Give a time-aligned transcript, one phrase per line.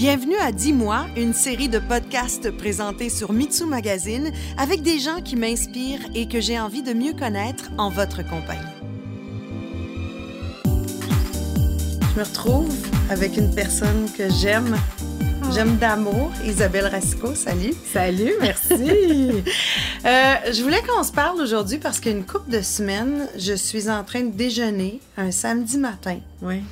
[0.00, 5.36] Bienvenue à Dis-moi, une série de podcasts présentés sur Mitsu Magazine avec des gens qui
[5.36, 8.62] m'inspirent et que j'ai envie de mieux connaître en votre compagnie.
[10.64, 12.74] Je me retrouve
[13.10, 14.74] avec une personne que j'aime.
[15.52, 17.34] J'aime d'amour, Isabelle Rasco.
[17.34, 17.74] Salut.
[17.92, 18.72] Salut, merci.
[18.72, 24.02] euh, je voulais qu'on se parle aujourd'hui parce qu'une couple de semaines, je suis en
[24.02, 26.20] train de déjeuner un samedi matin.
[26.40, 26.62] Oui.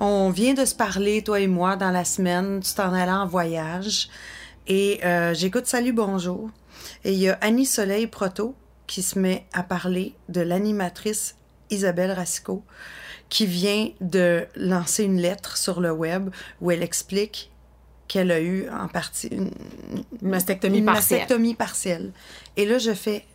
[0.00, 2.60] On vient de se parler, toi et moi, dans la semaine.
[2.60, 4.08] Tu t'en allais en voyage.
[4.68, 6.50] Et euh, j'écoute Salut, bonjour.
[7.04, 8.54] Et il y a Annie Soleil Proto
[8.86, 11.34] qui se met à parler de l'animatrice
[11.70, 12.62] Isabelle Rasco
[13.28, 17.50] qui vient de lancer une lettre sur le web où elle explique
[18.06, 19.50] qu'elle a eu en partie une,
[20.22, 21.18] une mastectomie une partielle.
[21.18, 22.12] mastectomie partielle.
[22.56, 23.26] Et là, je fais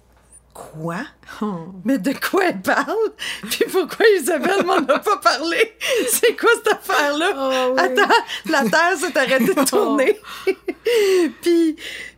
[0.54, 1.02] Quoi?
[1.42, 1.74] Oh.
[1.84, 3.12] Mais de quoi elle parle?
[3.50, 5.74] Puis pourquoi Isabelle m'en a pas parlé?
[6.10, 7.32] C'est quoi cette affaire-là?
[7.36, 7.82] Oh, oui.
[7.82, 8.14] Attends,
[8.50, 10.20] la Terre s'est arrêtée de tourner.
[11.42, 11.76] puis,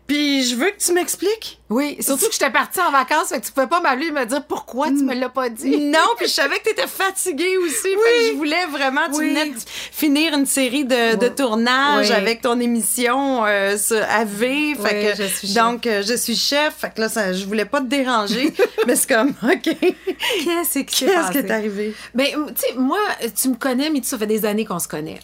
[0.07, 1.59] puis je veux que tu m'expliques.
[1.69, 4.23] Oui, surtout que j'étais partie en vacances, fait que tu pouvais pas m'appeler et me
[4.25, 5.77] dire pourquoi tu me l'as pas dit.
[5.77, 7.81] Non, puis je savais que tu étais fatiguée aussi.
[7.81, 9.29] Fait que je voulais vraiment, tu Oui.
[9.29, 9.55] venais de
[9.91, 11.35] finir une série de, de Oui.
[11.35, 12.15] tournages Oui.
[12.15, 14.39] avec ton émission euh, sur AV.
[14.39, 15.55] Fait Oui, que, je suis chef.
[15.55, 16.75] donc, euh, je suis chef.
[16.77, 18.53] Fait que là, ça, je voulais pas te déranger.
[18.87, 19.63] mais c'est comme, OK.
[19.63, 21.95] Qu'est-ce qui s'est Qu'est-ce qui est arrivé?
[22.13, 22.99] Ben, tu sais, moi,
[23.41, 25.19] tu me connais, mais ça fait des années qu'on se connaît.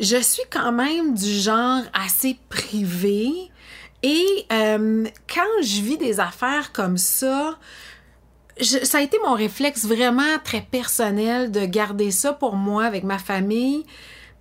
[0.00, 3.30] Je suis quand même du genre assez privé.
[4.02, 7.58] Et euh, quand je vis des affaires comme ça,
[8.60, 13.18] ça a été mon réflexe vraiment très personnel de garder ça pour moi avec ma
[13.18, 13.84] famille.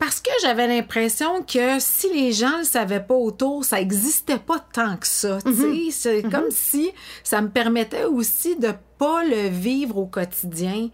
[0.01, 4.57] Parce que j'avais l'impression que si les gens le savaient pas autour, ça existait pas
[4.73, 5.39] tant que ça.
[5.41, 5.91] sais.
[5.91, 6.91] C'est comme si
[7.23, 10.89] ça me permettait aussi de pas le vivre au quotidien.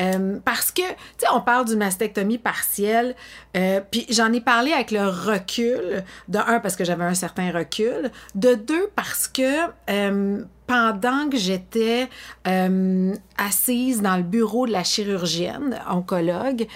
[0.00, 3.16] Euh, parce que, tu sais, on parle d'une mastectomie partielle,
[3.56, 7.50] euh, puis j'en ai parlé avec le recul, de un, parce que j'avais un certain
[7.50, 12.08] recul, de deux, parce que euh, pendant que j'étais
[12.46, 13.14] euh,
[13.46, 16.66] assise dans le bureau de la chirurgienne oncologue,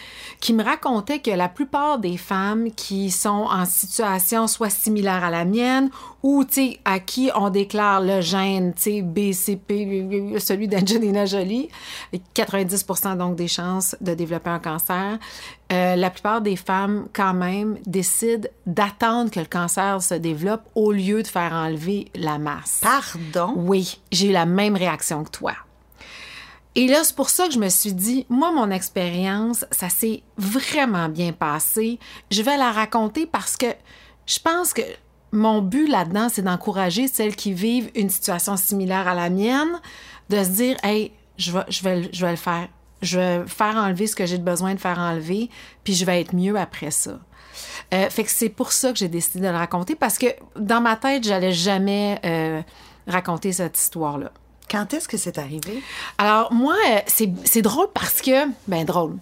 [0.41, 5.31] qui me racontait que la plupart des femmes qui sont en situation soit similaire à
[5.31, 5.91] la mienne
[6.22, 6.44] ou
[6.84, 11.69] à qui on déclare le gène BCP celui d'Angelina Jolie
[12.34, 15.19] 90% donc des chances de développer un cancer
[15.72, 20.93] euh, la plupart des femmes quand même décident d'attendre que le cancer se développe au
[20.93, 23.53] lieu de faire enlever la masse Pardon?
[23.56, 25.54] oui, j'ai eu la même réaction que toi.
[26.77, 30.23] Et là, c'est pour ça que je me suis dit, moi, mon expérience, ça s'est
[30.37, 31.99] vraiment bien passé.
[32.31, 33.67] Je vais la raconter parce que
[34.27, 34.83] je pense que
[35.33, 39.81] mon but là-dedans, c'est d'encourager celles qui vivent une situation similaire à la mienne,
[40.29, 42.69] de se dire, hey, je vais, le faire.
[43.01, 45.49] Je vais faire enlever ce que j'ai besoin de faire enlever,
[45.83, 47.19] puis je vais être mieux après ça.
[47.95, 50.27] Euh, fait que c'est pour ça que j'ai décidé de le raconter parce que
[50.57, 52.61] dans ma tête, j'allais jamais euh,
[53.07, 54.31] raconter cette histoire-là.
[54.71, 55.82] Quand est-ce que c'est arrivé?
[56.19, 57.00] Alors, moi, euh,
[57.44, 59.16] c'est drôle parce que, ben drôle.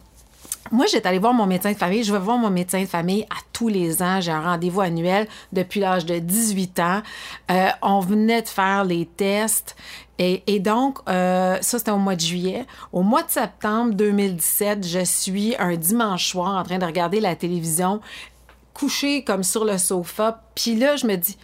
[0.72, 2.02] Moi, j'étais allée voir mon médecin de famille.
[2.02, 4.20] Je vais voir mon médecin de famille à tous les ans.
[4.22, 7.02] J'ai un rendez-vous annuel depuis l'âge de 18 ans.
[7.50, 9.76] Euh, on venait de faire les tests.
[10.18, 12.66] Et, et donc, euh, ça, c'était au mois de juillet.
[12.92, 17.36] Au mois de septembre 2017, je suis un dimanche soir en train de regarder la
[17.36, 18.00] télévision,
[18.72, 20.42] couchée comme sur le sofa.
[20.54, 21.36] Puis là, je me dis,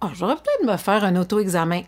[0.00, 1.82] oh, j'aurais peut-être me faire un auto-examen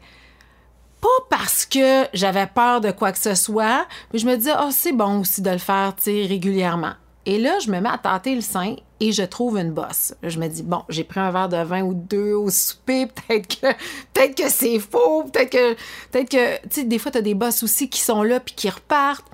[1.02, 4.70] pas parce que j'avais peur de quoi que ce soit, mais je me disais, oh,
[4.70, 6.92] c'est bon aussi de le faire, tu sais, régulièrement.
[7.26, 10.14] Et là, je me mets à tâter le sein et je trouve une bosse.
[10.22, 13.48] Je me dis, bon, j'ai pris un verre de vin ou deux au souper, peut-être
[13.48, 13.66] que,
[14.12, 15.74] peut-être que c'est faux, peut-être que,
[16.12, 18.70] peut-être que, tu sais, des fois, t'as des bosses aussi qui sont là puis qui
[18.70, 19.26] repartent.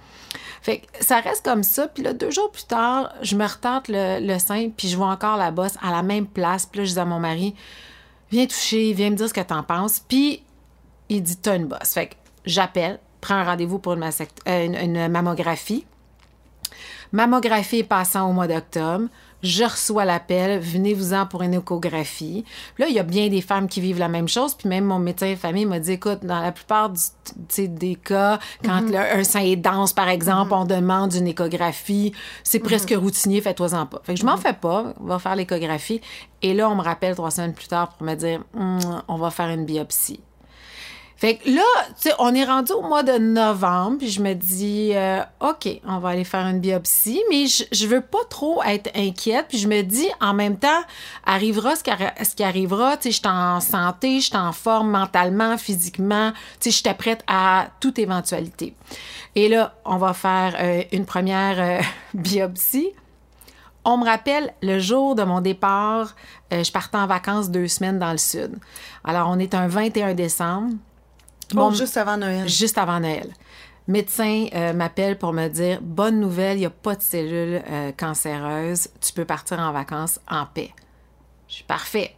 [0.63, 1.87] Fait que ça reste comme ça.
[1.87, 5.09] Puis là, deux jours plus tard, je me retente le, le sein, puis je vois
[5.09, 6.65] encore la bosse à la même place.
[6.65, 7.55] Puis là, je dis à mon mari,
[8.31, 10.01] viens toucher, viens me dire ce que t'en penses.
[10.01, 10.43] Puis
[11.09, 11.93] il dit t'as une bosse.
[11.95, 12.15] Fait que
[12.45, 15.85] j'appelle, prends un rendez-vous pour une, massect- euh, une- une mammographie.
[17.13, 19.07] Mammographie passant au mois d'octobre.
[19.41, 22.45] Je reçois l'appel, venez-vous-en pour une échographie.
[22.75, 24.55] Puis là, il y a bien des femmes qui vivent la même chose.
[24.55, 28.41] Puis même mon médecin de famille m'a dit, écoute, dans la plupart du- des cas,
[28.65, 32.13] quand le- un sein est dense, par exemple, on demande une échographie.
[32.43, 34.01] C'est presque routinier, fais-toi-en pas.
[34.03, 36.01] Fait que je m'en fais pas, on va faire l'échographie.
[36.43, 39.31] Et là, on me rappelle trois semaines plus tard pour me dire, Hum, on va
[39.31, 40.21] faire une biopsie.
[41.19, 41.65] Fait que là,
[42.01, 45.69] tu sais, on est rendu au mois de novembre, puis je me dis, euh, OK,
[45.85, 49.67] on va aller faire une biopsie, mais je, veux pas trop être inquiète, puis je
[49.67, 50.81] me dis, en même temps,
[51.27, 55.59] arrivera ce qui, arrivera, tu sais, je suis en santé, je suis en forme mentalement,
[55.59, 56.31] physiquement,
[56.61, 58.77] tu sais, j'étais prête à toute éventualité.
[59.35, 61.83] Et là, on va faire euh, une première euh,
[62.15, 62.91] biopsie.
[63.85, 66.15] On me rappelle le jour de mon départ,
[66.53, 68.57] je partais en vacances deux semaines dans le sud.
[69.03, 70.75] Alors, on est un 21 décembre.
[71.55, 72.49] Bon, juste avant Noël.
[72.49, 73.33] Juste avant Noël.
[73.87, 77.93] Médecin euh, m'appelle pour me dire Bonne nouvelle, il n'y a pas de cellules euh,
[77.93, 78.89] cancéreuses.
[79.01, 80.75] Tu peux partir en vacances en paix.
[81.49, 82.15] Je suis parfait.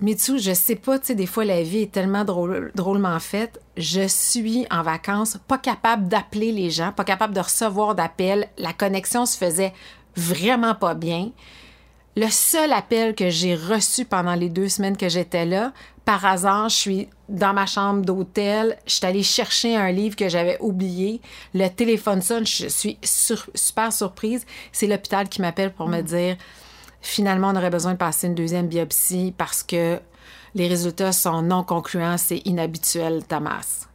[0.00, 3.60] Mitsu, je sais pas, tu sais, des fois, la vie est tellement drôle, drôlement faite.
[3.76, 8.48] Je suis en vacances, pas capable d'appeler les gens, pas capable de recevoir d'appels.
[8.58, 9.72] La connexion se faisait
[10.16, 11.30] vraiment pas bien.
[12.14, 15.72] Le seul appel que j'ai reçu pendant les deux semaines que j'étais là,
[16.04, 20.28] par hasard, je suis dans ma chambre d'hôtel, je suis allée chercher un livre que
[20.28, 21.22] j'avais oublié.
[21.54, 24.44] Le téléphone sonne, je suis super surprise.
[24.72, 26.36] C'est l'hôpital qui m'appelle pour me dire
[27.00, 29.98] finalement, on aurait besoin de passer une deuxième biopsie parce que
[30.54, 33.88] les résultats sont non concluants, c'est inhabituel ta masse.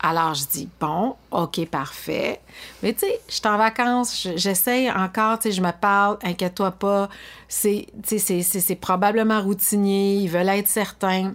[0.00, 2.40] Alors, je dis, bon, OK, parfait.
[2.82, 6.72] Mais tu sais, je suis en vacances, j'essaye encore, tu sais, je me parle, inquiète-toi
[6.72, 7.08] pas.
[7.48, 7.86] C'est
[8.80, 11.32] probablement routinier, ils veulent être certains.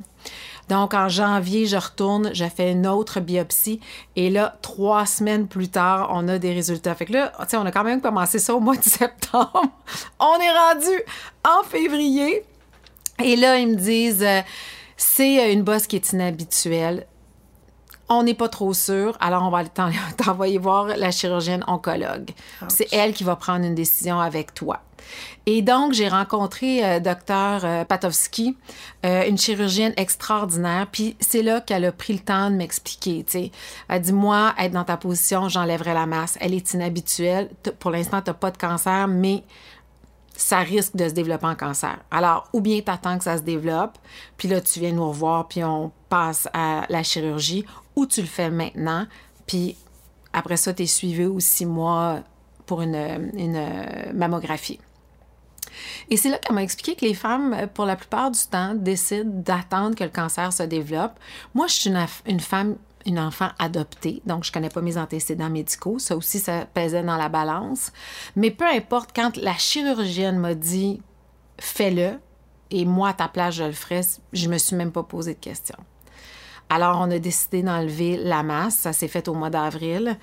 [0.70, 3.82] Donc, en janvier, je retourne, je fais une autre biopsie.
[4.16, 6.96] Et là, trois semaines plus tard, on a des résultats.
[6.96, 9.64] Fait que là, tu sais, on a quand même commencé ça au mois de septembre.
[10.20, 11.04] on est rendu
[11.44, 12.46] en février.
[13.22, 14.42] Et là, ils me disent, euh,
[14.96, 17.06] c'est une bosse qui est inhabituelle
[18.12, 19.64] on n'est pas trop sûr, alors on va
[20.18, 22.32] t'envoyer voir la chirurgienne oncologue.
[22.68, 24.82] C'est elle qui va prendre une décision avec toi.
[25.46, 28.56] Et donc, j'ai rencontré euh, docteur euh, Patowski,
[29.06, 33.32] euh, une chirurgienne extraordinaire, puis c'est là qu'elle a pris le temps de m'expliquer, tu
[33.32, 33.52] sais.
[33.88, 36.38] Elle dit, moi, être dans ta position, j'enlèverai la masse.
[36.40, 37.50] Elle est inhabituelle.
[37.80, 39.44] Pour l'instant, tu n'as pas de cancer, mais
[40.36, 41.98] ça risque de se développer en cancer.
[42.10, 43.98] Alors, ou bien tu attends que ça se développe,
[44.38, 47.66] puis là, tu viens nous revoir, puis on passe à la chirurgie,
[48.02, 49.06] ou tu le fais maintenant,
[49.46, 49.78] puis
[50.34, 52.20] après ça, tu es suivi ou six mois
[52.66, 54.80] pour une, une mammographie.
[56.10, 59.30] Et c'est là qu'elle m'a expliqué que les femmes, pour la plupart du temps, décident
[59.30, 61.14] d'attendre que le cancer se développe.
[61.54, 62.76] Moi, je suis une, une femme
[63.06, 65.98] une enfant adoptée, donc je connais pas mes antécédents médicaux.
[66.00, 67.92] Ça aussi, ça pesait dans la balance.
[68.36, 71.02] Mais peu importe, quand la chirurgienne m'a dit
[71.60, 72.20] fais-le,
[72.70, 74.02] et moi, à ta place, je le ferai,
[74.34, 75.78] je me suis même pas posé de questions.
[76.74, 78.76] Alors, on a décidé d'enlever la masse.
[78.78, 80.18] Ça s'est fait au mois d'avril.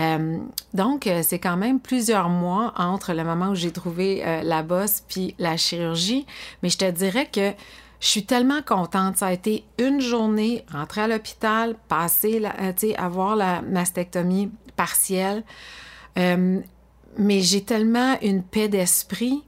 [0.00, 0.38] Euh,
[0.74, 4.64] donc, euh, c'est quand même plusieurs mois entre le moment où j'ai trouvé euh, la
[4.64, 6.26] bosse puis la chirurgie.
[6.60, 7.52] Mais je te dirais que
[8.00, 9.18] je suis tellement contente.
[9.18, 12.52] Ça a été une journée, rentrer à l'hôpital, passer, la,
[12.98, 15.44] avoir la mastectomie partielle.
[16.16, 19.44] mais j'ai tellement une paix d'esprit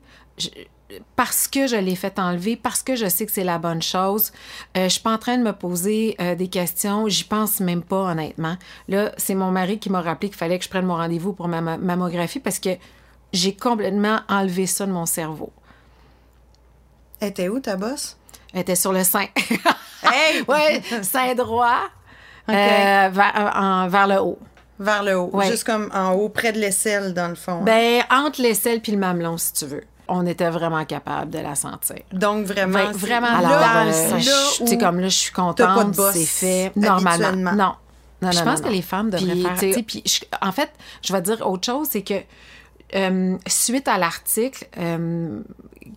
[1.17, 4.33] parce que je l'ai fait enlever, parce que je sais que c'est la bonne chose.
[4.77, 7.09] Euh, je suis pas en train de me poser euh, des questions.
[7.09, 8.57] J'y pense même pas, honnêtement.
[8.89, 11.49] Là, c'est mon mari qui m'a rappelé qu'il fallait que je prenne mon rendez-vous pour
[11.49, 12.71] ma mammographie parce que
[13.33, 15.53] j'ai complètement enlevé ça de mon cerveau.
[17.21, 18.17] Elle était où, ta bosse?
[18.53, 19.27] Elle était sur le sein.
[20.03, 20.45] hey!
[20.49, 21.81] oui, sein droit,
[22.49, 24.39] euh, vers, vers le haut.
[24.79, 25.33] Vers le haut.
[25.43, 27.61] Juste comme en haut, près de l'aisselle, dans le fond.
[27.61, 27.65] Hein.
[27.65, 31.55] Ben, entre l'aisselle puis le mamelon, si tu veux on était vraiment capable de la
[31.55, 32.01] sentir.
[32.13, 37.53] Donc vraiment, vraiment Alors, là, euh, comme là, je suis contente, c'est fait normalement.
[37.53, 37.75] Non.
[38.23, 39.85] Non, je pense que les femmes devraient faire.
[39.87, 40.03] Puis,
[40.41, 40.71] en fait,
[41.03, 42.15] je vais dire autre chose, c'est que
[42.95, 45.41] euh, suite à l'article euh,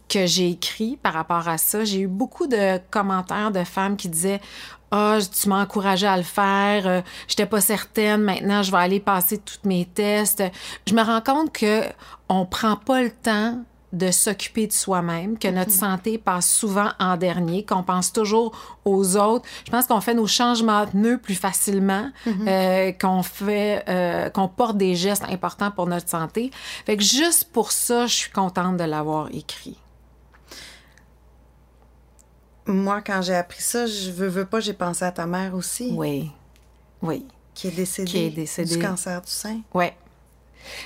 [0.10, 4.10] que j'ai écrit par rapport à ça, j'ai eu beaucoup de commentaires de femmes qui
[4.10, 4.42] disaient
[4.90, 9.00] ah, tu m'as encouragé à le faire, euh, j'étais pas certaine, maintenant je vais aller
[9.00, 10.44] passer tous mes tests.
[10.88, 11.84] Je me rends compte que
[12.30, 13.60] on prend pas le temps
[13.98, 15.77] de s'occuper de soi-même, que notre mhm.
[15.77, 19.46] santé passe souvent en dernier, qu'on pense toujours aux autres.
[19.66, 22.48] Je pense qu'on fait nos changements de nœuds plus facilement, mhm.
[22.48, 26.51] euh, qu'on fait, euh, qu'on porte des gestes importants pour notre santé.
[26.86, 29.77] Fait que juste pour ça, je suis contente de l'avoir écrit.
[32.68, 35.92] Moi, quand j'ai appris ça, je veux, veux pas, j'ai pensé à ta mère aussi.
[35.94, 36.32] Oui,
[37.01, 37.25] oui.
[37.54, 38.75] Qui est décédée, qui est décédée.
[38.75, 39.62] du cancer du sein.
[39.74, 39.86] Oui,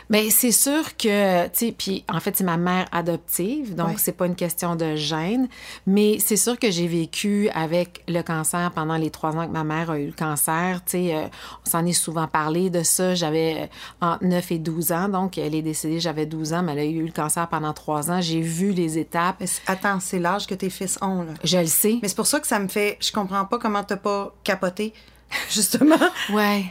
[0.09, 4.11] mais c'est sûr que, tu sais, puis en fait, c'est ma mère adoptive, donc c'est
[4.11, 5.47] pas une question de gêne,
[5.85, 9.63] mais c'est sûr que j'ai vécu avec le cancer pendant les trois ans que ma
[9.63, 10.81] mère a eu le cancer.
[10.85, 11.27] Tu sais, euh,
[11.65, 13.15] on s'en est souvent parlé de ça.
[13.15, 13.69] J'avais
[14.01, 16.79] euh, entre 9 et 12 ans, donc elle est décédée, j'avais 12 ans, mais elle
[16.79, 18.21] a eu le cancer pendant trois ans.
[18.21, 19.43] J'ai vu les étapes.
[19.67, 21.33] attends, c'est l'âge que tes fils ont, là.
[21.43, 21.99] Je le sais.
[22.01, 22.97] Mais c'est pour ça que ça me fait.
[23.01, 24.93] Je comprends pas comment t'as pas capoté,
[25.49, 25.95] justement.
[26.33, 26.65] ouais.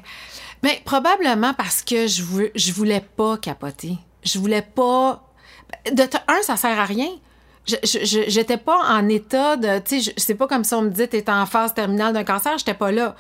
[0.63, 3.99] Mais probablement parce que je, veux, je voulais pas capoter.
[4.23, 5.25] Je voulais pas.
[5.91, 7.09] De un, ça sert à rien.
[7.67, 7.77] Je
[8.29, 9.79] j'étais pas en état de.
[9.81, 12.59] Tu sais, c'est pas comme si on me disait t'es en phase terminale d'un cancer,
[12.59, 13.15] j'étais pas là.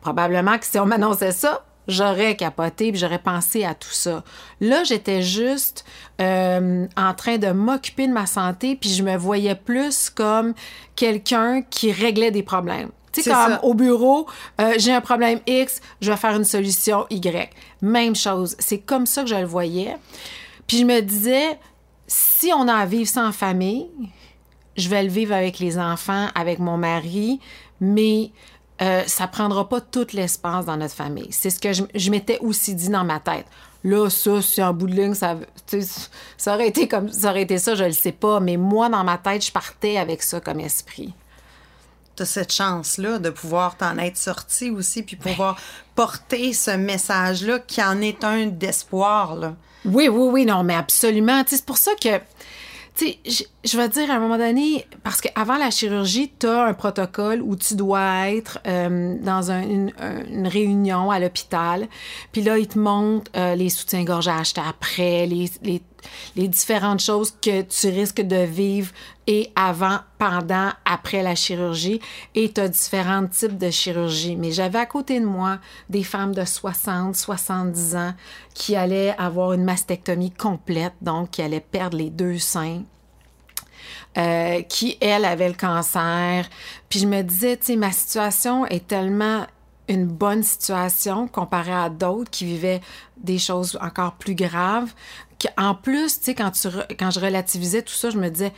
[0.00, 4.22] Probablement que si on m'annonçait ça, j'aurais capoté, puis j'aurais pensé à tout ça.
[4.60, 5.84] Là, j'étais juste
[6.20, 10.54] euh, en train de m'occuper de ma santé, puis je me voyais plus comme
[10.94, 12.90] quelqu'un qui réglait des problèmes.
[13.12, 13.64] Tu sais, comme ça.
[13.64, 14.26] au bureau,
[14.60, 17.50] euh, j'ai un problème X, je vais faire une solution Y.
[17.82, 18.56] Même chose.
[18.58, 19.96] C'est comme ça que je le voyais.
[20.66, 21.58] Puis je me disais,
[22.06, 23.88] si on a à vivre ça en famille,
[24.76, 27.40] je vais le vivre avec les enfants, avec mon mari,
[27.80, 28.30] mais
[28.80, 31.28] euh, ça prendra pas tout l'espace dans notre famille.
[31.30, 33.46] C'est ce que je, je m'étais aussi dit dans ma tête.
[33.84, 35.36] Là, ça, si en bout de ligne, ça
[36.46, 38.40] aurait été comme ça aurait été ça, je le sais pas.
[38.40, 41.14] Mais moi, dans ma tête, je partais avec ça comme esprit.
[42.18, 45.56] Tu as cette chance-là de pouvoir t'en être sorti aussi, puis pouvoir
[45.94, 49.36] porter ce message-là qui en est un d'espoir.
[49.84, 51.44] Oui, oui, oui, non, mais absolument.
[51.46, 52.18] C'est pour ça que,
[52.96, 56.64] tu sais, je, vais dire à un moment donné, parce qu'avant la chirurgie, tu as
[56.64, 61.86] un protocole où tu dois être euh, dans un- une, un- une réunion à l'hôpital.
[62.32, 65.50] Puis là, ils te montrent euh, les soutiens-gorge à acheter après, les,
[66.36, 68.90] les différentes choses que tu risques de vivre
[69.26, 72.00] et avant, pendant, après la chirurgie.
[72.34, 74.36] Et tu as différents types de chirurgie.
[74.36, 75.58] Mais j'avais à côté de moi
[75.90, 78.14] des femmes de 60, 70 ans
[78.54, 82.82] qui allaient avoir une mastectomie complète, donc qui allaient perdre les deux seins.
[84.16, 86.48] Euh, qui, elle, avait le cancer.
[86.88, 89.46] Puis je me disais, tu sais, ma situation est tellement
[89.88, 92.80] une bonne situation comparée à d'autres qui vivaient
[93.16, 94.92] des choses encore plus graves.
[95.56, 96.68] En plus, tu sais, quand, tu
[96.98, 98.52] quand je relativisais tout ça, je me disais,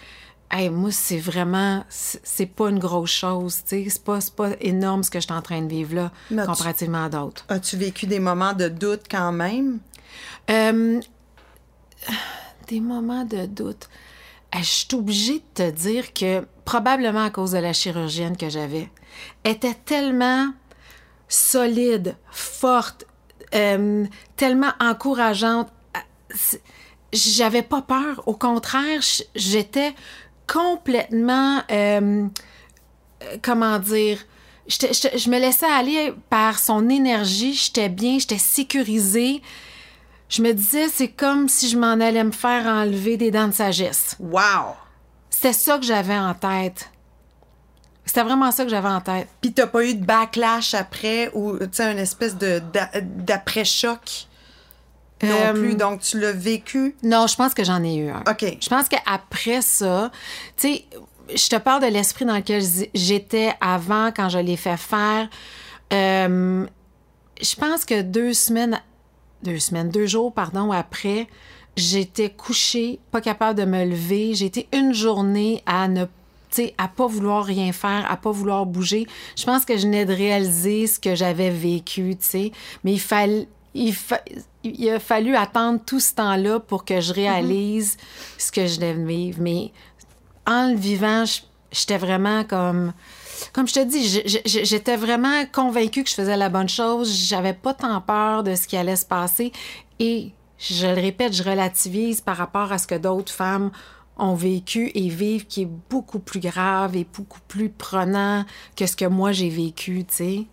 [0.51, 5.03] hey, moi, c'est vraiment, c'est pas une grosse chose, tu sais, c'est pas, pas énorme
[5.05, 7.45] ce que je suis en train de vivre là, Mais tu- comparativement à d'autres.
[7.49, 9.79] As-tu vécu des moments de doute quand même?
[10.51, 11.01] Euh,
[12.67, 13.89] des moments de doute.
[14.55, 18.49] Euh, Je suis obligée de te dire que, probablement à cause de la chirurgienne que
[18.49, 18.89] j'avais,
[19.45, 20.53] était tellement
[21.29, 23.05] solide, forte,
[23.55, 25.69] euh, tellement encourageante.
[26.35, 26.63] C'est-
[27.13, 28.23] J'avais pas peur.
[28.27, 29.01] Au contraire,
[29.35, 29.95] j'étais
[30.47, 32.27] complètement, euh,
[33.23, 34.19] euh, comment dire,
[34.69, 37.53] je me laissais aller par son énergie.
[37.55, 39.43] J'étais bien, j'étais sécurisée.
[40.31, 43.53] Je me disais, c'est comme si je m'en allais me faire enlever des dents de
[43.53, 44.17] sagesse.
[44.19, 44.75] Wow!
[45.29, 46.89] C'était ça que j'avais en tête.
[48.07, 49.29] C'était vraiment ça que j'avais en tête.
[49.41, 52.63] Puis t'as pas eu de backlash après ou, tu sais, une espèce de
[53.03, 54.27] d'après-choc?
[55.23, 55.75] Non Euh, plus.
[55.75, 56.97] Donc, tu l'as vécu?
[57.03, 58.23] Non, je pense que j'en ai eu un.
[58.29, 58.57] OK.
[58.61, 60.11] Je pense qu'après ça,
[60.57, 60.85] tu sais,
[61.35, 62.63] je te parle de l'esprit dans lequel
[62.95, 65.29] j'étais avant, quand je l'ai fait faire.
[65.93, 66.67] Euh,
[67.41, 68.81] je pense que deux semaines,
[69.43, 71.29] deux semaines, deux jours, pardon, après,
[71.77, 74.35] j'étais couchée, pas capable de me lever.
[74.35, 78.33] J'ai été une journée à ne tu sais, à pas vouloir rien faire, à pas
[78.33, 79.07] vouloir bouger.
[79.37, 82.53] Je pense que je venais de réaliser ce que j'avais vécu, tu sais.
[82.83, 84.21] Mais il fallait, il, fa-
[84.65, 87.97] il a fallu attendre tout ce temps-là pour que je réalise
[88.37, 89.39] ce que je devais vivre.
[89.41, 89.71] Mais
[90.45, 91.23] en le vivant,
[91.71, 92.93] j'étais vraiment comme...
[93.53, 97.13] Comme je te dis, j'étais vraiment convaincue que je faisais la bonne chose.
[97.13, 99.53] J'avais pas tant peur de ce qui allait se passer.
[99.99, 103.71] Et je le répète, je relativise par rapport à ce que d'autres femmes
[104.19, 108.45] ont vécu et vivent, qui est beaucoup plus grave et beaucoup plus prenant
[108.77, 110.47] que ce que moi j'ai vécu, tu sais.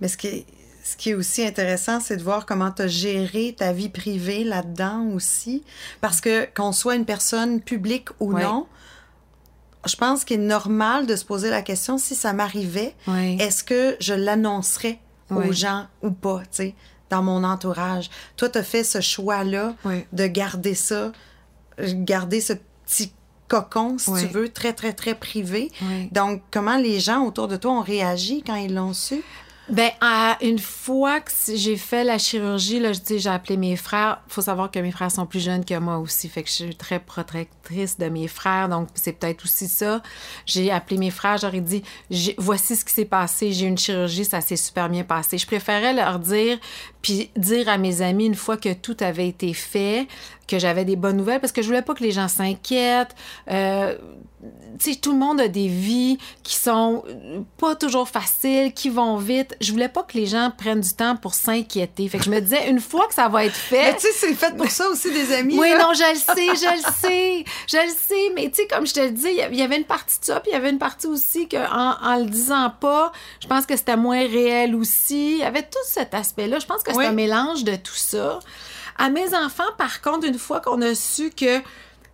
[0.00, 0.46] Mais ce qui est,
[0.84, 4.44] ce qui est aussi intéressant, c'est de voir comment tu as géré ta vie privée
[4.44, 5.64] là-dedans aussi.
[6.00, 8.42] Parce que qu'on soit une personne publique ou Ouais.
[8.42, 8.66] non,
[9.86, 12.94] je pense qu'il est normal de se poser la question si ça m'arrivait,
[13.38, 14.98] est-ce que je l'annoncerais
[15.30, 16.74] aux gens ou pas, tu sais,
[17.10, 18.10] dans mon entourage?
[18.36, 19.74] Toi, tu as fait ce choix-là
[20.12, 21.12] de garder ça,
[21.78, 22.54] garder ce
[22.86, 23.12] petit
[23.48, 25.70] cocon, si tu veux, très, très, très privé.
[26.12, 29.22] Donc, comment les gens autour de toi ont réagi quand ils l'ont su?
[29.70, 33.76] Ben, à une fois que j'ai fait la chirurgie, là, je dis, j'ai appelé mes
[33.76, 34.20] frères.
[34.28, 36.76] faut savoir que mes frères sont plus jeunes que moi aussi, fait que je suis
[36.76, 40.02] très protectrice de mes frères, donc c'est peut-être aussi ça.
[40.44, 41.82] J'ai appelé mes frères, j'aurais dit,
[42.36, 45.38] voici ce qui s'est passé, j'ai eu une chirurgie, ça s'est super bien passé.
[45.38, 46.58] Je préférais leur dire,
[47.00, 50.08] puis dire à mes amis une fois que tout avait été fait,
[50.46, 53.14] que j'avais des bonnes nouvelles, parce que je voulais pas que les gens s'inquiètent.
[53.50, 53.96] Euh,
[54.78, 58.90] tu sais, tout le monde a des vies qui sont euh, pas toujours faciles, qui
[58.90, 59.53] vont vite.
[59.60, 62.08] Je voulais pas que les gens prennent du temps pour s'inquiéter.
[62.08, 63.94] Fait que je me disais, une fois que ça va être Mais fait.
[63.96, 65.58] tu sais, c'est fait pour ça aussi, des amis.
[65.58, 65.78] Oui, là.
[65.78, 68.94] non, je le sais, je le sais, je le sais, mais tu sais, comme je
[68.94, 70.54] te le dis, il y a- il y avait une partie de ça, puis il
[70.54, 73.96] y avait une partie aussi que en, en le disant pas, je pense que c'était
[73.96, 75.32] moins réel aussi.
[75.34, 76.58] Il y avait tout cet aspect-là.
[76.58, 77.06] Je pense que c'est Oui.
[77.06, 78.38] un mélange de tout ça.
[78.98, 81.60] À mes enfants, par contre, une fois qu'on a su que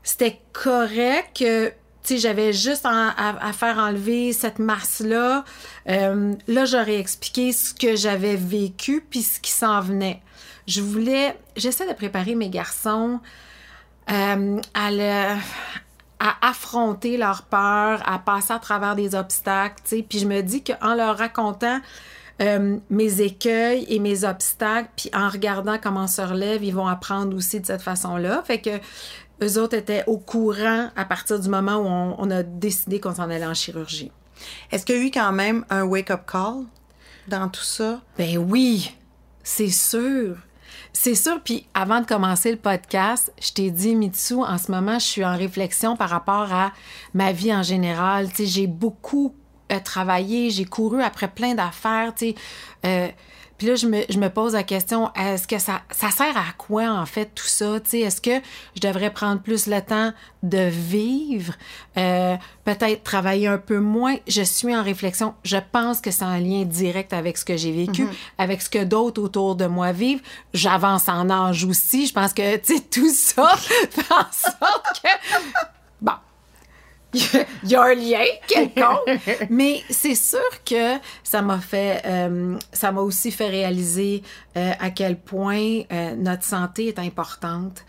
[0.03, 1.73] c'était correct, que
[2.15, 5.45] sais, j'avais juste à, faire enlever cette masse-là.
[5.89, 10.21] Euh, là, j'aurais expliqué ce que j'avais vécu puis ce qui s'en venait.
[10.67, 13.21] Je voulais, j'essaie de préparer mes garçons
[14.11, 15.39] euh, à,
[16.43, 20.03] affronter leur peur, à passer à travers des obstacles, tu sais.
[20.09, 21.81] Puis je me dis qu'en leur racontant
[22.41, 27.37] euh, mes écueils et mes obstacles, puis en regardant comment se relève, ils vont apprendre
[27.37, 28.43] aussi de cette façon-là.
[28.47, 28.71] Fait que
[29.43, 33.31] eux autres étaient au courant à partir du moment où on, a décidé qu'on s'en
[33.31, 34.13] allait en chirurgie.
[34.71, 36.65] Est-ce qu'il y a eu quand même un wake-up call
[37.29, 38.01] dans tout ça?
[38.19, 38.95] Ben oui,
[39.43, 40.37] c'est sûr.
[40.93, 44.99] C'est sûr, puis avant de commencer le podcast, je t'ai dit, Mitsu, en ce moment,
[44.99, 46.73] je suis en réflexion par rapport à
[47.15, 48.29] ma vie en général.
[48.31, 49.35] Tu sais, j'ai beaucoup
[49.71, 52.35] euh, travaillé, j'ai couru après plein d'affaires, tu sais.
[52.87, 53.09] Euh,
[53.61, 57.05] puis là, je me, pose la question, est-ce que ça, ça sert à quoi, en
[57.05, 57.77] fait, tout ça?
[57.93, 58.41] Est-ce que
[58.75, 61.53] je devrais prendre plus le temps de vivre,
[61.99, 64.17] euh, peut-être travailler un peu moins?
[64.27, 65.35] Je suis en réflexion.
[65.45, 68.39] Je pense que c'est un lien direct avec ce que j'ai vécu, mm-hmm.
[68.39, 70.23] avec ce que d'autres autour de moi vivent.
[70.55, 72.07] J'avance en âge aussi.
[72.07, 75.80] Je pense que, tu sais, tout ça fait en sorte que...
[77.13, 77.23] Il
[77.65, 79.21] y a un lien quelconque.
[79.51, 84.23] Mais c'est sûr que ça m'a fait, euh, ça m'a aussi fait réaliser
[84.57, 87.85] euh, à quel point euh, notre santé est importante.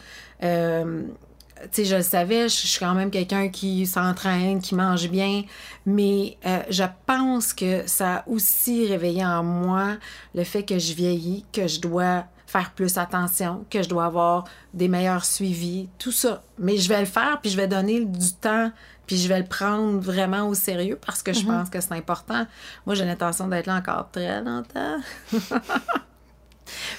[1.64, 5.44] Tu sais, je le savais, je suis quand même quelqu'un qui s'entraîne, qui mange bien,
[5.86, 6.38] mais
[6.70, 9.98] je pense que ça a aussi réveillé en moi
[10.36, 14.44] le fait que je vieillis, que je dois faire plus attention, que je dois avoir
[14.74, 16.44] des meilleurs suivis, tout ça.
[16.60, 18.72] Mais je vais le faire, puis je vais donner du temps
[19.12, 21.48] puis je vais le prendre vraiment au sérieux parce que je mhm.
[21.48, 22.48] pense que c'est important.
[22.86, 25.00] Moi, j'ai l'intention d'être là encore très longtemps.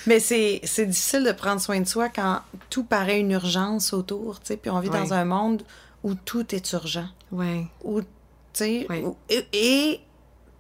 [0.07, 4.49] Mais c'est, difficile de prendre soin de soi quand tout paraît une urgence autour, tu
[4.49, 5.63] sais, puis on vit dans un monde
[6.03, 7.09] où tout est urgent.
[7.31, 7.67] Oui.
[7.85, 8.07] Où, tu
[8.55, 8.87] sais,
[9.53, 10.01] et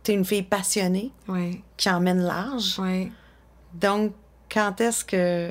[0.02, 1.10] tu es une fille passionnée
[1.76, 2.78] qui emmène large.
[2.78, 3.10] Oui.
[3.74, 4.12] Donc,
[4.50, 5.48] quand est-ce que...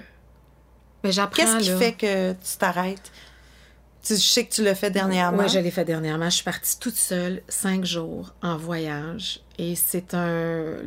[1.03, 3.12] Mais ben, j'apprends, Qu'est-ce qui fait que tu t'arrêtes?
[4.03, 5.44] Tu, je sais que tu l'as fait dernièrement.
[5.44, 6.26] Oui, je l'ai fait dernièrement.
[6.26, 9.41] Je suis partie toute seule, cinq jours, en voyage.
[9.58, 10.78] Et c'est un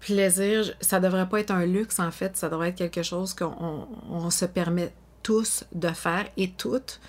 [0.00, 0.72] plaisir.
[0.80, 2.36] Ça devrait pas être un luxe, en fait.
[2.36, 7.00] Ça devrait être quelque chose qu'on se permet tous de faire et toutes.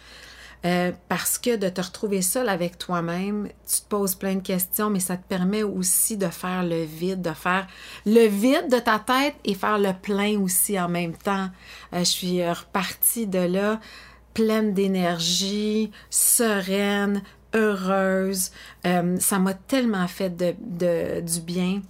[0.63, 4.91] Euh, parce que de te retrouver seule avec toi-même, tu te poses plein de questions,
[4.91, 7.65] mais ça te permet aussi de faire le vide, de faire
[8.06, 11.49] le vide de ta tête et faire le plein aussi en même temps.
[11.93, 13.80] Euh, je suis repartie de là
[14.34, 17.21] pleine d'énergie, sereine,
[17.54, 18.51] heureuse.
[18.86, 21.82] Euh, ça m'a tellement fait de, du bien.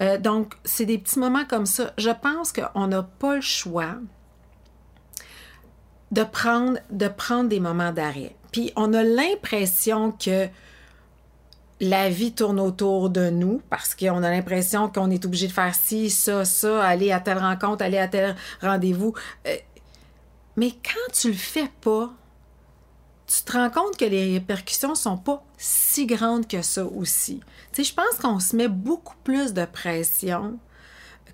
[0.00, 1.92] Euh, donc, c'est des petits moments comme ça.
[1.98, 3.96] Je pense qu'on n'a pas le choix
[6.12, 8.34] de prendre, de prendre des moments d'arrêt.
[8.52, 10.48] Puis, on a l'impression que
[11.80, 15.74] la vie tourne autour de nous parce qu'on a l'impression qu'on est obligé de faire
[15.74, 19.14] ci, ça, ça, aller à telle rencontre, aller à tel rendez-vous.
[19.46, 19.56] Euh,
[20.56, 22.10] mais quand tu le fais pas,
[23.28, 27.40] tu te rends compte que les répercussions sont pas si grandes que ça aussi.
[27.72, 30.58] Tu sais, je pense qu'on se met beaucoup plus de pression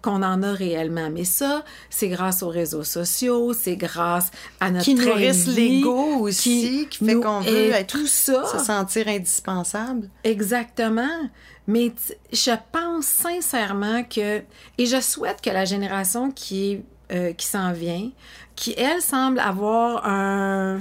[0.02, 1.09] qu'on en a réellement.
[1.11, 4.30] Mais ça, c'est grâce aux réseaux sociaux, c'est grâce
[4.61, 8.44] à notre Qui nourrissent l'ego aussi, qui, fait qu'on veut être, tout ça.
[8.44, 10.11] se sentir indispensable.
[10.24, 11.30] Exactement.
[11.66, 11.92] Mais
[12.33, 14.42] je pense sincèrement que,
[14.76, 18.11] et je souhaite que la génération qui euh, qui s'en vient,
[18.57, 20.80] qui, elle, semble avoir un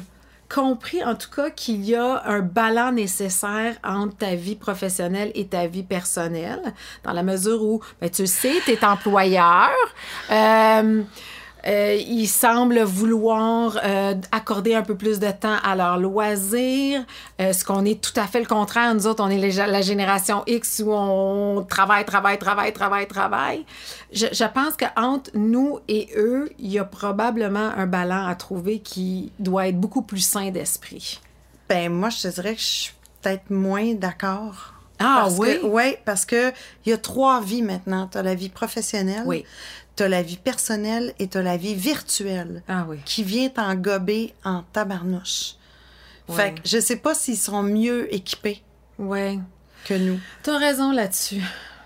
[0.54, 5.48] compris en tout cas qu'il y a un balance nécessaire entre ta vie professionnelle et
[5.48, 6.62] ta vie personnelle,
[7.04, 9.72] dans la mesure où, ben, tu sais, tu es employeur.
[10.32, 11.02] Euh,
[11.66, 17.06] euh, ils semblent vouloir euh, accorder un peu plus de temps à leurs loisirs,
[17.40, 18.94] euh, ce qu'on est tout à fait le contraire.
[18.94, 23.66] Nous autres, on est la génération X où on travaille, travaille, travaille, travaille, travaille.
[24.12, 28.80] Je, je pense qu'entre nous et eux, il y a probablement un ballon à trouver
[28.80, 31.22] qui doit être beaucoup plus sain d'esprit.
[31.70, 34.74] Ben moi, je te dirais que je suis peut-être moins d'accord.
[35.00, 35.60] Ah oui?
[35.64, 36.52] Oui, parce que
[36.86, 38.08] il y a trois vies maintenant.
[38.12, 39.44] Tu as la vie professionnelle, oui
[39.96, 42.98] t'as la vie personnelle et t'as la vie virtuelle ah oui.
[43.06, 45.56] qui vient t'engober en tabarnouche.
[46.30, 48.64] Fait que je sais pas s'ils seront mieux équipés
[48.98, 49.40] ouais.
[49.86, 50.20] que nous.
[50.42, 51.42] T'as raison là-dessus.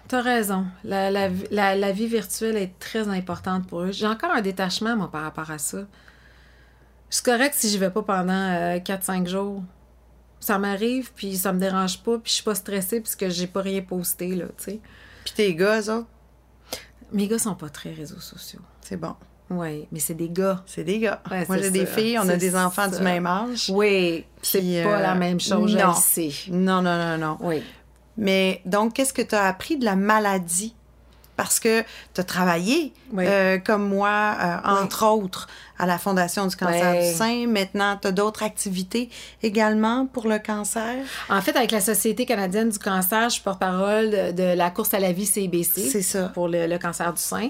[0.08, 0.66] T'as raison.
[0.84, 3.92] La, la, la, vie virtuelle est très importante pour eux.
[3.92, 5.80] J'ai encore un détachement, moi, par rapport à ça.
[7.10, 9.64] C'est correct si je vais pas pendant 4-5 euh, jours.
[10.40, 13.62] Ça m'arrive, puis ça me dérange pas, puis je suis pas stressée puisque j'ai pas
[13.62, 14.80] rien posté, là, tu sais.
[15.26, 16.06] Puis tes gars, ça?
[17.12, 18.60] Mes gars sont pas très réseaux sociaux.
[18.82, 19.16] C'est bon.
[19.50, 20.64] Oui, mais c'est des gars.
[20.66, 21.22] C'est des gars.
[21.48, 23.72] Moi, j'ai des filles, on a des enfants du même âge.
[23.74, 24.26] Oui.
[24.42, 25.88] C'est pas euh, la même chose, je non.
[25.90, 26.32] le sais.
[26.50, 27.38] Non, non, non, non.
[27.42, 27.64] Oui.
[28.18, 30.76] Mais donc, qu'est-ce que tu as appris de la maladie?
[31.38, 31.82] Parce que
[32.16, 33.24] tu as travaillé, Oui.
[33.28, 35.48] euh, comme moi, euh, entre autres,
[35.80, 37.46] à la Fondation du cancer du sein.
[37.48, 39.10] Maintenant, tu as d'autres activités
[39.44, 40.96] également pour le cancer?
[41.30, 45.00] En fait, avec la Société canadienne du cancer, je suis porte-parole de, la course à
[45.00, 45.90] la vie CIBC.
[45.92, 46.30] C'est ça.
[46.30, 47.50] Pour le, le cancer du sein.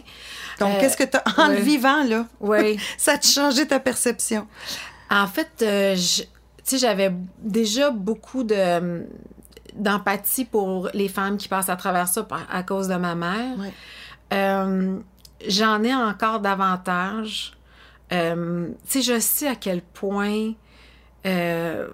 [0.60, 2.78] Donc, Euh, qu'est-ce que tu as, en le vivant, là, Oui.
[2.98, 4.46] ça a changé ta perception?
[5.10, 6.02] En fait, tu
[6.66, 9.06] sais, j'avais déjà beaucoup de
[9.78, 13.58] d'empathie pour les femmes qui passent à travers ça à cause de ma mère.
[13.58, 13.74] Ouais.
[14.34, 14.98] Euh,
[15.48, 17.54] J'en ai encore davantage.
[18.12, 20.54] Euh, tu sais, je sais à quel point
[21.26, 21.88] euh,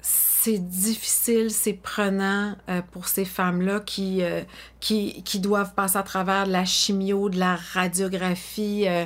[0.00, 4.42] c'est difficile, c'est prenant euh, pour ces femmes-là qui, euh,
[4.80, 8.88] qui, qui doivent passer à travers de la chimio, de la radiographie.
[8.88, 9.04] euh,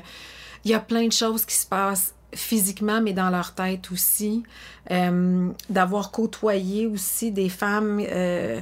[0.64, 4.42] il y a plein de choses qui se passent physiquement, mais dans leur tête aussi.
[4.90, 8.60] Euh, D'avoir côtoyé aussi des femmes euh,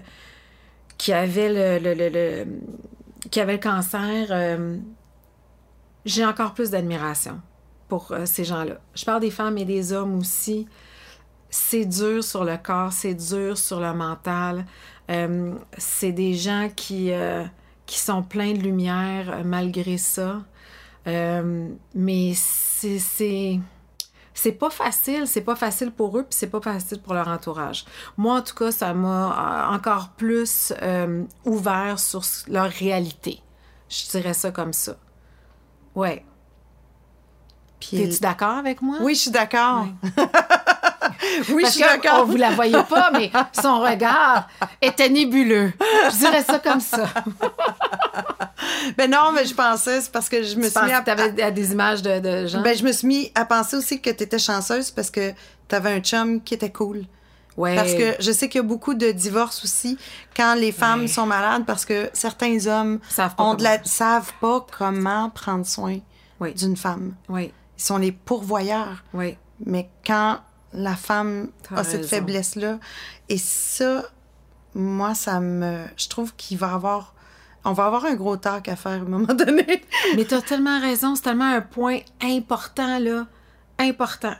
[0.98, 2.46] qui avaient le, le, le-
[3.30, 4.28] qui avaient le cancer.
[4.30, 4.76] euh,
[6.04, 7.40] J'ai encore plus d'admiration
[7.88, 8.80] pour ces gens-là.
[8.94, 10.66] Je parle des femmes et des hommes aussi.
[11.50, 14.64] C'est dur sur le corps, c'est dur sur le mental.
[15.76, 17.10] C'est des gens qui,
[17.86, 20.42] qui sont pleins de lumière malgré ça.
[21.06, 23.60] Euh, mais c'est
[24.32, 27.84] c'est pas facile, c'est pas facile pour eux, puis c'est pas facile pour leur entourage.
[28.16, 33.40] Moi, en tout cas, ça m'a euh, encore plus euh, ouvert sur leur réalité.
[33.88, 34.96] Je dirais ça comme ça.
[35.94, 36.24] Ouais.
[37.80, 38.98] Puis- T'es-tu d'accord avec moi?
[39.00, 39.86] Oui, je suis d'accord.
[40.04, 40.10] oui,
[41.42, 42.26] je Parce suis d'accord.
[42.26, 43.30] vous la voyait pas, mais
[43.60, 44.48] son regard
[44.80, 45.72] était nébuleux.
[46.10, 47.04] Je dirais ça comme ça.
[48.96, 51.00] Ben non, mais je pensais, c'est parce que je me Tu suis mis à...
[51.00, 52.60] que t'avais des images de, de gens?
[52.62, 55.30] Ben, je me suis mis à penser aussi que tu étais chanceuse parce que
[55.68, 57.04] tu avais un chum qui était cool.
[57.56, 57.74] ouais.
[57.76, 59.98] Parce que je sais qu'il y a beaucoup de divorces aussi
[60.36, 61.08] quand les femmes Ouais.
[61.08, 63.84] sont malades parce que certains hommes Savent pas de la...
[63.84, 65.98] savent pas comment prendre soin
[66.40, 66.52] Oui.
[66.54, 67.14] d'une femme.
[67.28, 69.04] Oui, Ils sont les pourvoyeurs.
[69.14, 69.36] oui.
[69.66, 70.38] Mais quand
[70.72, 72.78] la femme T'as a cette faiblesse-là,
[73.28, 74.04] et ça,
[74.74, 75.84] moi, ça me.
[75.96, 77.14] Je trouve qu'il va avoir.
[77.64, 79.84] On va avoir un gros talk à faire à un moment donné.
[80.16, 83.26] Mais tu as tellement raison, c'est tellement un point important, là.
[83.78, 84.34] Important.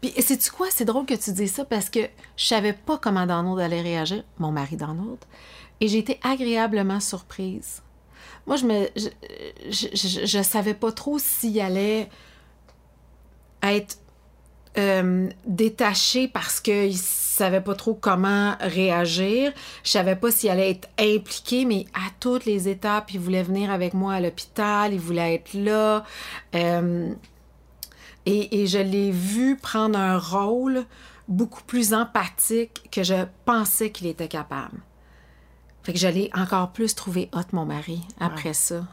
[0.00, 0.66] Puis, sais-tu quoi?
[0.70, 2.00] C'est drôle que tu dises ça parce que
[2.36, 5.18] je savais pas comment Donald allait réagir, mon mari Donald,
[5.80, 7.82] et j'ai été agréablement surprise.
[8.46, 8.88] Moi, je me.
[8.96, 9.08] Je,
[9.70, 12.08] je, je- je savais pas trop s'il allait
[13.62, 13.98] être
[14.78, 19.52] euh, détaché parce qu'il savait pas trop comment réagir.
[19.84, 23.70] Je savais pas s'il allait être impliqué, mais à toutes les étapes, il voulait venir
[23.70, 26.04] avec moi à l'hôpital, il voulait être là.
[26.54, 27.12] Euh,
[28.24, 30.84] et, et je l'ai vu prendre un rôle
[31.28, 34.78] beaucoup plus empathique que je pensais qu'il était capable.
[35.82, 38.86] Fait que je l'ai encore plus trouvé hot, mon mari, après ça.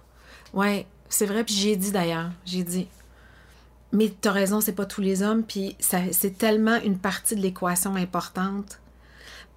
[0.53, 2.87] Ouais, c'est vrai, puis j'ai dit d'ailleurs, j'ai dit.
[3.91, 7.95] Mais t'as raison, c'est pas tous les hommes, puis c'est tellement une partie de l'équation
[7.95, 8.79] importante.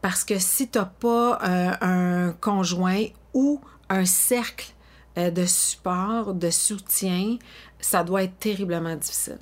[0.01, 4.73] Parce que si t'as pas euh, un conjoint ou un cercle
[5.19, 7.37] euh, de support, de soutien,
[7.81, 9.39] ça doit être terriblement difficile.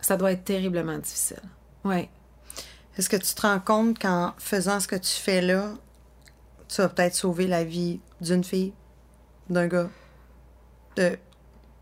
[0.00, 1.42] Ça doit être terriblement difficile.
[1.84, 2.08] Ouais.
[2.96, 5.74] Est-ce que tu te rends compte qu'en faisant ce que tu fais là,
[6.68, 8.72] tu vas peut-être sauver la vie d'une fille,
[9.50, 9.90] d'un gars,
[10.96, 11.18] de.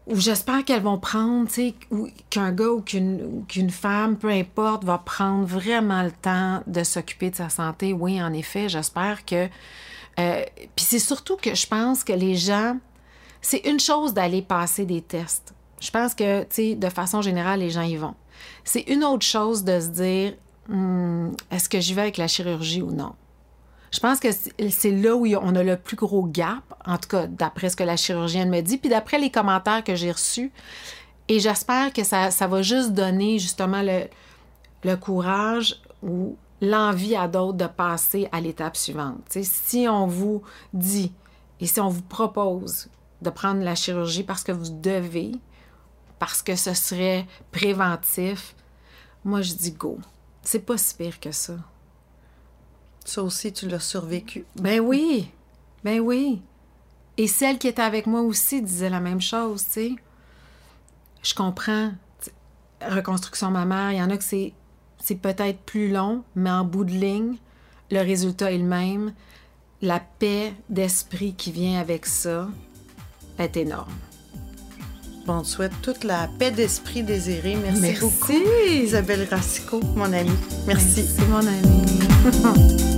[0.08, 1.74] J'espère qu'elles vont prendre, tu sais,
[2.28, 6.82] qu'un gars ou qu'une ou qu'une femme, peu importe, va prendre vraiment le temps de
[6.82, 7.92] s'occuper de sa santé.
[7.92, 9.48] Oui, en effet, j'espère que.
[10.18, 12.78] euh, Puis c'est surtout que je pense que les gens.
[13.40, 15.52] C'est une chose d'aller passer des tests.
[15.80, 18.14] Je pense que, tu sais, de façon générale, les gens y vont.
[18.62, 20.34] C'est une autre chose de se dire
[20.68, 23.14] Hmm, est-ce que j'y vais avec la chirurgie ou non?
[23.92, 27.26] Je pense que c'est là où on a le plus gros gap, en tout cas
[27.26, 30.50] d'après ce que la chirurgienne me dit, puis d'après les commentaires que j'ai reçus.
[31.28, 37.58] Et j'espère que ça, ça va juste donner justement le, courage ou l'envie à d'autres
[37.58, 39.20] de passer à l'étape suivante.
[39.30, 41.12] Si on vous dit
[41.60, 42.88] et si on vous propose
[43.20, 45.32] de prendre la chirurgie parce que vous devez,
[46.18, 48.54] parce que ce serait préventif,
[49.24, 49.98] moi je dis go.
[50.42, 51.54] C'est pas si pire que ça.
[53.12, 54.46] Ça aussi, tu l'as survécu.
[54.56, 55.28] Ben oui,
[55.84, 56.40] ben oui.
[57.18, 59.92] Et celle qui était avec moi aussi disait la même chose, tu sais.
[61.22, 61.90] Je comprends.
[62.22, 64.54] Tu sais, Reconstruction mammaire, il y en a que c'est,
[64.98, 67.36] c'est peut-être plus long, mais en bout de ligne,
[67.90, 69.12] le résultat est le même.
[69.82, 72.48] La paix d'esprit qui vient avec ça
[73.38, 73.92] est énorme.
[75.28, 77.56] On te souhaite toute la paix d'esprit désirée.
[77.56, 78.00] Merci, Merci.
[78.00, 80.30] beaucoup, Isabelle Racicot, mon amie.
[80.66, 81.04] Merci.
[81.06, 82.82] C'est mon ami.